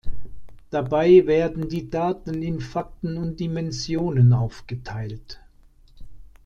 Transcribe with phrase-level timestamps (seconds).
[0.71, 5.39] Dabei werden die Daten in Fakten und Dimensionen aufgeteilt.